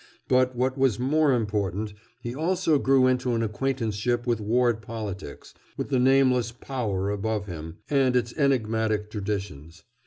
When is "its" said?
8.15-8.33